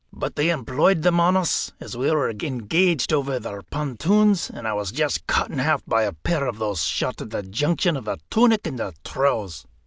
[0.11, 4.73] But they employed them on us as we were engaged over the pontoons, and I
[4.73, 8.05] was just cut in half by a pair of these shot at the junction of
[8.05, 9.65] the tunic and the trews."